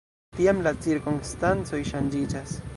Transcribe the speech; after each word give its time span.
Tiam 0.37 0.63
la 0.67 0.71
cirkonstancoj 0.85 1.85
ŝanĝiĝas. 1.93 2.61